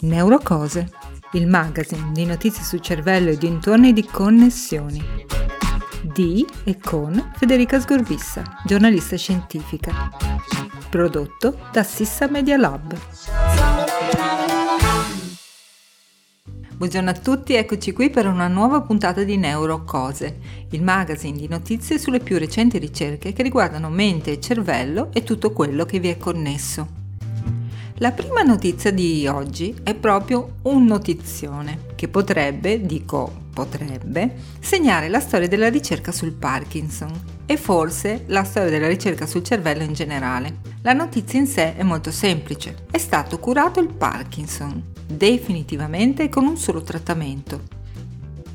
[0.00, 0.88] Neurocose,
[1.32, 5.02] il magazine di notizie sul cervello e dintorni di connessioni.
[6.02, 10.10] Di e con Federica Sgorbissa, giornalista scientifica.
[10.88, 12.96] Prodotto da Sissa Media Lab.
[16.76, 20.38] Buongiorno a tutti, eccoci qui per una nuova puntata di Neurocose,
[20.70, 25.50] il magazine di notizie sulle più recenti ricerche che riguardano mente e cervello e tutto
[25.50, 26.97] quello che vi è connesso.
[28.00, 35.18] La prima notizia di oggi è proprio un notizione che potrebbe, dico potrebbe, segnare la
[35.18, 37.10] storia della ricerca sul Parkinson
[37.44, 40.58] e forse la storia della ricerca sul cervello in generale.
[40.82, 42.86] La notizia in sé è molto semplice.
[42.88, 47.62] È stato curato il Parkinson, definitivamente con un solo trattamento.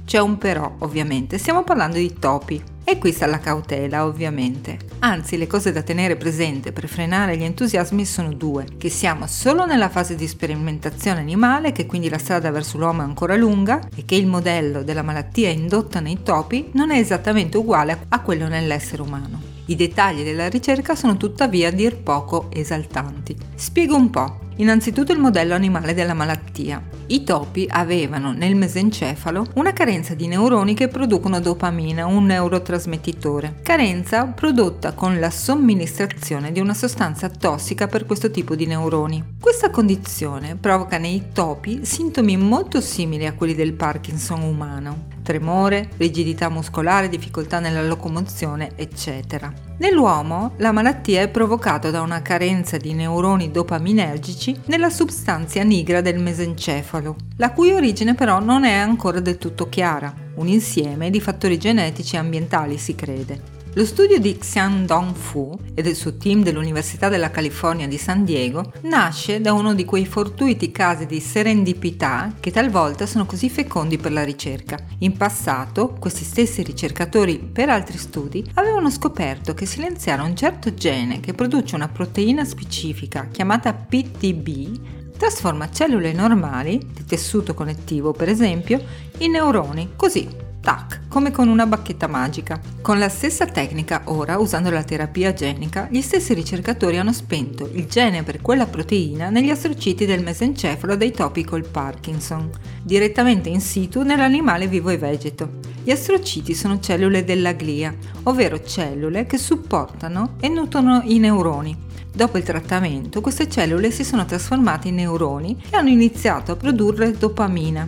[0.05, 4.77] C'è un però, ovviamente, stiamo parlando di topi, e qui sta la cautela, ovviamente.
[4.99, 9.65] Anzi, le cose da tenere presente per frenare gli entusiasmi sono due, che siamo solo
[9.65, 14.05] nella fase di sperimentazione animale, che quindi la strada verso l'uomo è ancora lunga, e
[14.05, 19.01] che il modello della malattia indotta nei topi non è esattamente uguale a quello nell'essere
[19.01, 19.41] umano.
[19.67, 23.35] I dettagli della ricerca sono tuttavia a dir poco esaltanti.
[23.55, 24.42] Spiego un po'.
[24.57, 26.81] Innanzitutto il modello animale della malattia.
[27.07, 33.59] I topi avevano nel mesencefalo una carenza di neuroni che producono dopamina, un neurotrasmettitore.
[33.63, 39.37] Carenza prodotta con la somministrazione di una sostanza tossica per questo tipo di neuroni.
[39.39, 46.49] Questa condizione provoca nei topi sintomi molto simili a quelli del Parkinson umano tremore, rigidità
[46.49, 49.51] muscolare, difficoltà nella locomozione, eccetera.
[49.83, 56.19] Nell'uomo la malattia è provocata da una carenza di neuroni dopaminergici nella substanza nigra del
[56.19, 61.57] mesencefalo, la cui origine però non è ancora del tutto chiara, un insieme di fattori
[61.57, 63.52] genetici e ambientali si crede.
[63.75, 68.71] Lo studio di Xian Dong-Fu e del suo team dell'Università della California di San Diego
[68.81, 74.11] nasce da uno di quei fortuiti casi di serendipità che talvolta sono così fecondi per
[74.11, 74.77] la ricerca.
[74.99, 81.19] In passato, questi stessi ricercatori, per altri studi, avevano scoperto che silenziare un certo gene
[81.19, 84.81] che produce una proteina specifica chiamata PTB
[85.17, 88.83] trasforma cellule normali, di tessuto connettivo per esempio,
[89.19, 92.57] in neuroni, così Tac, come con una bacchetta magica.
[92.81, 97.85] Con la stessa tecnica, ora, usando la terapia genica, gli stessi ricercatori hanno spento il
[97.87, 102.49] gene per quella proteina negli astrociti del mesencefalo dei topi col Parkinson,
[102.81, 105.55] direttamente in situ nell'animale vivo e vegeto.
[105.83, 107.93] Gli astrociti sono cellule della glia,
[108.23, 111.77] ovvero cellule che supportano e nutrono i neuroni.
[112.09, 117.11] Dopo il trattamento, queste cellule si sono trasformate in neuroni e hanno iniziato a produrre
[117.11, 117.85] dopamina.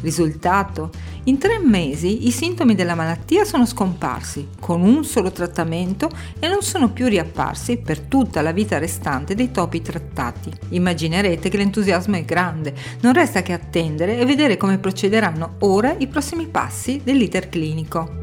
[0.00, 0.90] Risultato?
[1.24, 6.10] In tre mesi i sintomi della malattia sono scomparsi con un solo trattamento
[6.40, 10.50] e non sono più riapparsi per tutta la vita restante dei topi trattati.
[10.70, 16.08] Immaginerete che l'entusiasmo è grande, non resta che attendere e vedere come procederanno ora i
[16.08, 18.20] prossimi passi dell'iter clinico.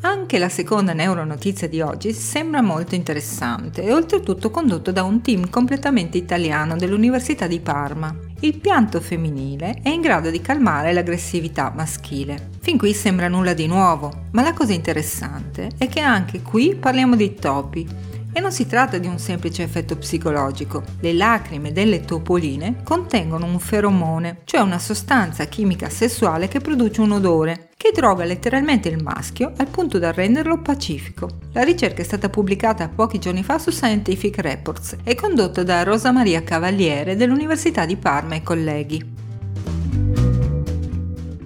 [0.00, 5.48] Anche la seconda neuronotizia di oggi sembra molto interessante e oltretutto condotto da un team
[5.48, 8.14] completamente italiano dell'Università di Parma
[8.44, 12.50] il pianto femminile è in grado di calmare l'aggressività maschile.
[12.60, 17.16] Fin qui sembra nulla di nuovo, ma la cosa interessante è che anche qui parliamo
[17.16, 17.88] di topi
[18.34, 20.82] e non si tratta di un semplice effetto psicologico.
[20.98, 27.12] Le lacrime delle topoline contengono un feromone, cioè una sostanza chimica sessuale che produce un
[27.12, 31.28] odore, che droga letteralmente il maschio al punto da renderlo pacifico.
[31.52, 36.10] La ricerca è stata pubblicata pochi giorni fa su Scientific Reports e condotta da Rosa
[36.10, 39.12] Maria Cavaliere dell'Università di Parma e colleghi.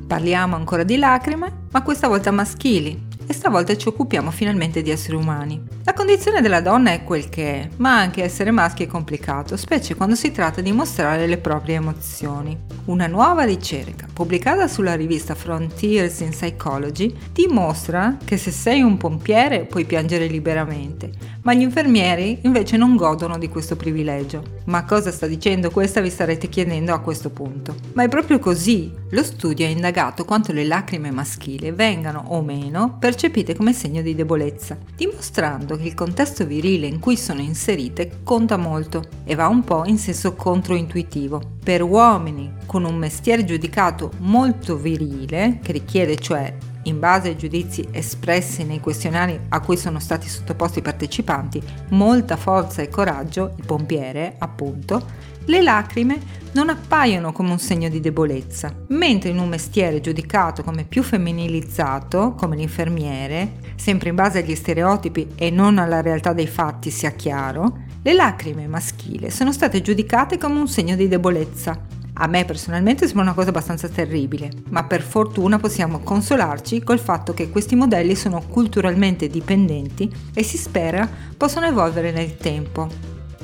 [0.07, 5.17] Parliamo ancora di lacrime, ma questa volta maschili, e stavolta ci occupiamo finalmente di esseri
[5.17, 5.77] umani.
[5.89, 9.95] La condizione della donna è quel che è, ma anche essere maschi è complicato, specie
[9.95, 12.55] quando si tratta di mostrare le proprie emozioni.
[12.85, 19.65] Una nuova ricerca, pubblicata sulla rivista Frontiers in Psychology, dimostra che se sei un pompiere
[19.65, 21.11] puoi piangere liberamente,
[21.49, 24.43] ma gli infermieri invece non godono di questo privilegio.
[24.67, 27.75] Ma cosa sta dicendo questa vi starete chiedendo a questo punto.
[27.95, 28.93] Ma è proprio così.
[29.13, 34.15] Lo studio ha indagato quanto le lacrime maschili vengano o meno percepite come segno di
[34.15, 39.65] debolezza, dimostrando che il contesto virile in cui sono inserite conta molto e va un
[39.65, 41.41] po' in senso controintuitivo.
[41.65, 46.55] Per uomini con un mestiere giudicato molto virile, che richiede cioè
[46.89, 52.37] in base ai giudizi espressi nei questionari a cui sono stati sottoposti i partecipanti, molta
[52.37, 56.19] forza e coraggio, il pompiere appunto, le lacrime
[56.53, 62.35] non appaiono come un segno di debolezza, mentre in un mestiere giudicato come più femminilizzato,
[62.35, 67.87] come l'infermiere, sempre in base agli stereotipi e non alla realtà dei fatti sia chiaro,
[68.03, 71.88] Le lacrime maschili sono state giudicate come un segno di debolezza.
[72.21, 77.33] A me personalmente sembra una cosa abbastanza terribile, ma per fortuna possiamo consolarci col fatto
[77.33, 82.89] che questi modelli sono culturalmente dipendenti e si spera possano evolvere nel tempo,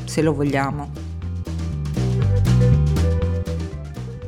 [0.05, 0.91] se lo vogliamo.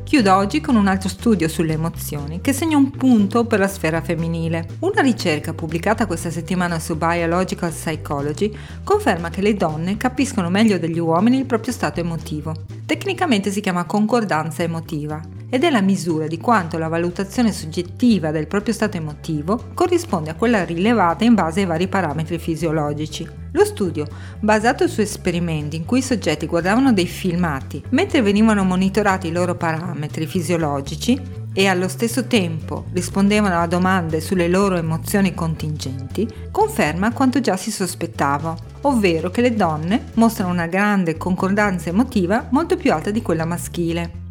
[0.04, 4.00] Chiudo oggi con un altro studio sulle emozioni che segna un punto per la sfera
[4.00, 4.76] femminile.
[4.78, 11.00] Una ricerca pubblicata questa settimana su Biological Psychology conferma che le donne capiscono meglio degli
[11.00, 12.75] uomini il proprio stato emotivo.
[12.86, 18.46] Tecnicamente si chiama concordanza emotiva ed è la misura di quanto la valutazione soggettiva del
[18.46, 23.28] proprio stato emotivo corrisponde a quella rilevata in base ai vari parametri fisiologici.
[23.50, 24.06] Lo studio,
[24.38, 29.56] basato su esperimenti in cui i soggetti guardavano dei filmati mentre venivano monitorati i loro
[29.56, 31.20] parametri fisiologici
[31.58, 37.70] e allo stesso tempo rispondevano a domande sulle loro emozioni contingenti, conferma quanto già si
[37.70, 43.47] sospettava, ovvero che le donne mostrano una grande concordanza emotiva molto più alta di quella
[43.47, 44.25] maschile.